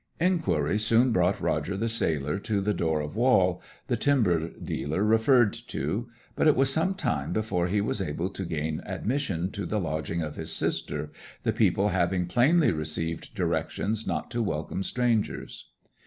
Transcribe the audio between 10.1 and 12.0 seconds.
of his sister, the people